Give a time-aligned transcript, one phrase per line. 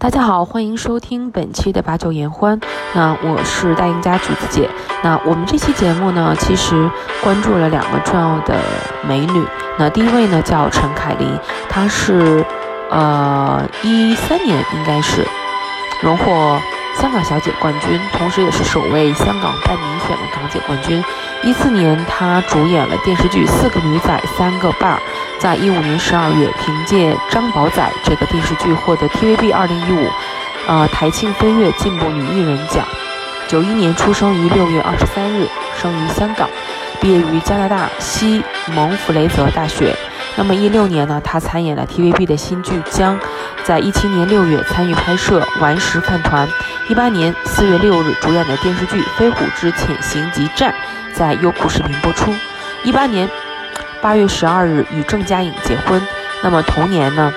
[0.00, 2.58] 大家好，欢迎收听本期的把酒言欢。
[2.94, 4.66] 那我是大赢家橘子姐。
[5.02, 6.90] 那我们这期节目呢，其实
[7.22, 8.58] 关注了两个重要的
[9.06, 9.44] 美女。
[9.78, 12.42] 那第一位呢叫陈凯琳，她是
[12.88, 15.22] 呃一三年应该是
[16.00, 16.58] 荣获
[16.94, 21.04] 香港小姐冠军，同时也是首位香港半民选的港姐冠军。
[21.42, 24.98] 一四年她主演了电视剧《四个女仔三个伴儿》。
[25.40, 30.06] 在一五年十二月，凭借《张宝仔》这个电视剧获得 TVB 二零一五，
[30.66, 32.84] 呃台庆飞跃进步女艺人奖。
[33.48, 35.48] 九一年出生于六月二十三日，
[35.80, 36.46] 生于香港，
[37.00, 38.44] 毕业于加拿大西
[38.74, 39.96] 蒙弗雷泽大学。
[40.36, 43.18] 那么一六年呢，她参演了 TVB 的新剧《将》，
[43.64, 46.46] 在一七年六月参与拍摄《顽石饭团》。
[46.88, 50.70] 一八年四月六日主演的电视剧《飞虎之潜行及战》
[51.20, 52.34] 在优酷视频播出。
[52.82, 53.28] 一八年。
[54.00, 56.00] 八月十二日与郑嘉颖结婚，
[56.42, 57.30] 那么同年呢，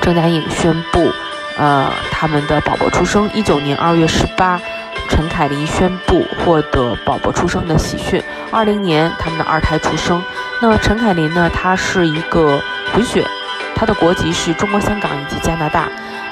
[0.00, 1.10] 郑嘉颖宣布，
[1.58, 3.28] 呃，他们的宝宝出生。
[3.34, 4.60] 一九年二月十八，
[5.08, 8.22] 陈凯琳宣布获得宝宝出生的喜讯。
[8.52, 10.22] 二零年，他们的二胎出生。
[10.62, 13.26] 那么陈凯琳呢，她是一个混血，
[13.74, 15.88] 她的国籍是中国香港以及加拿大。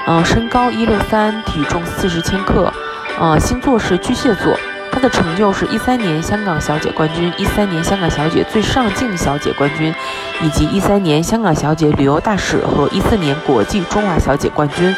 [0.06, 2.72] 嗯，身高一六三，体重四十千克，
[3.18, 4.56] 呃，星座是巨蟹座。
[5.02, 9.92] 的成就是一三年香港小姐冠军，一三年香港小姐最上镜小姐冠军，
[10.40, 14.94] 以及一三年香港小姐旅游大使和一四年国际中华小姐冠军。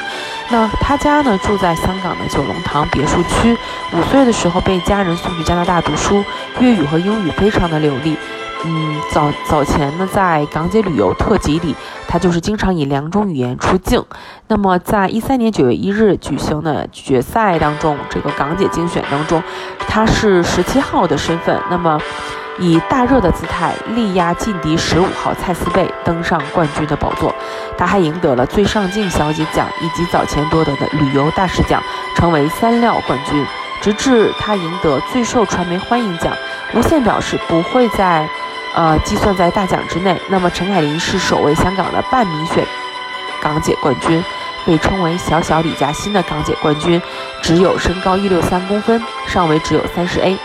[0.50, 3.56] 那她家呢住在香港的九龙塘别墅区。
[3.94, 6.22] 五岁的时候被家人送去加拿大读书，
[6.60, 8.14] 粤语和英语非常的流利。
[8.66, 11.74] 嗯，早早前呢，在港姐旅游特辑里，
[12.14, 14.00] 她就是经常以两种语言出镜。
[14.46, 19.42] 那么，在一三年九月一日举行的决赛当中，这个港姐精选当中，
[19.88, 22.00] 她是十七号的身份，那么
[22.60, 27.34] 以大热的姿态力压劲敌十五号蔡思贝，登上冠军的宝座。
[27.76, 31.82] 她还赢得了最上镜小姐奖以及早前夺得的旅游大使奖，
[32.14, 33.44] 成为三料冠军。
[33.82, 36.32] 直至她赢得最受传媒欢迎奖，
[36.76, 38.28] 无线表示不会在。
[38.74, 40.20] 呃，计算在大奖之内。
[40.28, 42.64] 那么陈凯琳是首位香港的半民选
[43.40, 44.22] 港姐冠军，
[44.66, 47.00] 被称为“小小李嘉欣”的港姐冠军，
[47.40, 50.36] 只有身高一六三公分，上围只有三十 A。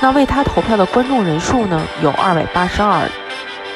[0.00, 3.08] 那为她投票的观众人数呢，有二百八十二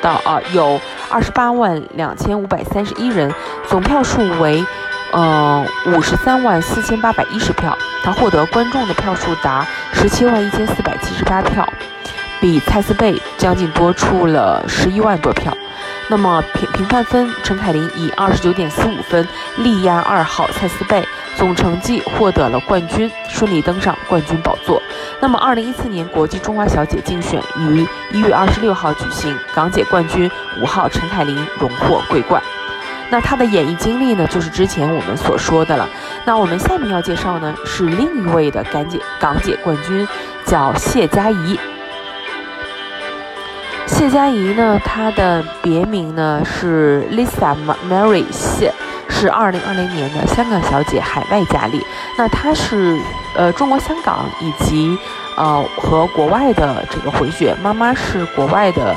[0.01, 0.81] 到啊，有
[1.11, 3.33] 二十八万两千五百三十一人，
[3.69, 4.65] 总票数为
[5.13, 7.77] 呃五十三万四千八百一十票。
[8.03, 11.69] 她获得观众的票数达十七万一千四百七十八票。
[12.41, 15.57] 比蔡思贝将近多出了十一万多票。
[16.11, 19.27] 那么评评判分，陈凯琳以二十九点四五分
[19.59, 21.07] 力压二号蔡思贝，
[21.37, 24.83] 总成绩获得了冠军，顺利登上冠军宝座。
[25.21, 30.31] 那么二零一四年国际中华小姐竞选于一月二十六号举行，港姐冠军
[30.63, 32.43] 五号陈凯琳荣获桂冠。
[33.11, 35.87] 那她的演艺经历呢，就是之前我们所说的了。
[36.25, 40.09] 那我们下面要介绍呢，是另一位的港姐港姐冠军，
[40.47, 41.59] 叫谢佳怡。
[43.89, 47.57] 谢佳怡呢，她的别名呢是 Lisa
[47.91, 48.73] Mary 谢，
[49.09, 51.85] 是二零二零年的香港小姐海外佳丽。
[52.17, 52.97] 那她是
[53.35, 54.97] 呃中国香港以及
[55.37, 58.95] 呃和国外的这个混血，妈妈是国外的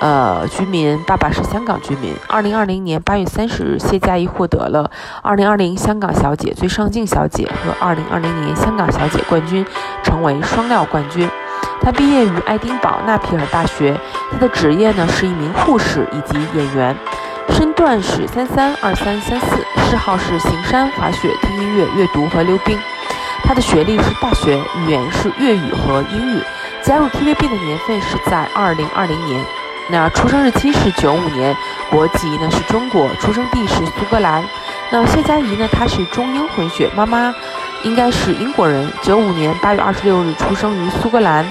[0.00, 2.14] 呃居民，爸爸是香港居民。
[2.28, 4.90] 二零二零年八月三十日，谢佳怡获得了
[5.22, 9.64] 二零二零香港小姐最上镜小姐和二零二零年香港小姐冠军，
[10.02, 11.30] 成为双料冠军。
[11.82, 13.98] 他毕业于爱丁堡纳皮尔大学，
[14.30, 16.96] 他的职业呢是一名护士以及演员，
[17.50, 22.78] 身段是三三二三三四，嗜好是行山、滑雪、听音乐、阅读和溜冰。
[23.42, 26.40] 他的学历是大学，语言是粤语和英语。
[26.84, 29.44] 加入 TVB 的年份是在二零二零年，
[29.90, 31.56] 那出生日期是九五年，
[31.90, 34.44] 国籍呢是中国，出生地是苏格兰。
[34.90, 37.34] 那谢佳怡呢，她是中英混血，妈妈
[37.82, 41.44] 应该是英国人，九五年八月二十六日出生于苏格兰。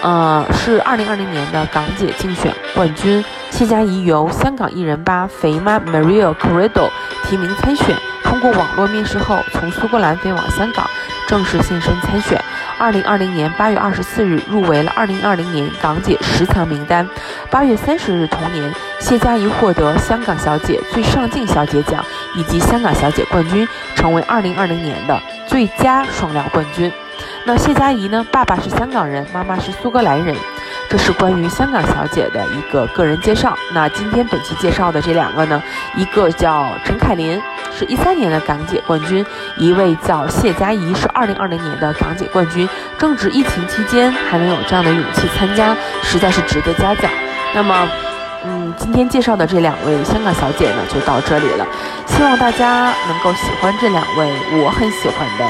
[0.00, 6.88] 呃，是二零二零年的港姐竞选冠军谢佳怡，由香港艺人吧肥妈 Maria Corrido
[7.24, 7.96] 提名参选。
[8.22, 10.88] 通过网络面试后，从苏格兰飞往香港，
[11.26, 12.40] 正式现身参选。
[12.78, 17.08] 二零二零年八月二十四日入围了二零二零年港姐十强名单。
[17.50, 22.04] 八月三十日同年，谢佳怡获得香港小姐最上镜小姐奖
[22.36, 25.18] 以及香港小姐冠军，成为二零二零年的
[25.48, 26.92] 最佳双料冠军。
[27.48, 28.22] 那谢佳怡呢？
[28.30, 30.36] 爸爸是香港人，妈妈是苏格兰人。
[30.90, 33.56] 这是关于香港小姐的一个个人介绍。
[33.72, 35.62] 那今天本期介绍的这两个呢，
[35.96, 37.40] 一个叫陈凯琳，
[37.72, 39.24] 是一三年的港姐冠军；
[39.56, 42.68] 一位叫谢佳怡，是二零二零年的港姐冠军。
[42.98, 47.10] 正值疫情期间还能有这样的勇气参加，实在是值得嘉奖。
[47.54, 47.88] 那么，
[48.44, 51.66] 嗯，今天介绍的这两位香港小姐呢，就到这里了。
[52.08, 54.30] 希望大家能够喜欢这两位
[54.62, 55.46] 我很喜欢的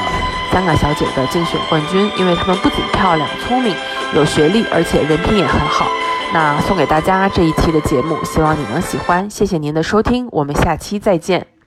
[0.51, 3.75] 香港小姐的竞选冠军，因为她们不仅漂亮、聪明、
[4.13, 5.87] 有学历，而且人品也很好。
[6.33, 9.29] 那送给大家这一期的节目，希望你能喜欢。
[9.29, 11.58] 谢谢您的收听，我们下期再见。